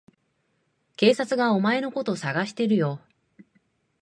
[0.97, 3.01] 警察がお前のこと捜してるよ。